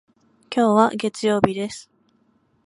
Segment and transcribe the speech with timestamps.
[0.49, 1.91] 今日は月曜日です。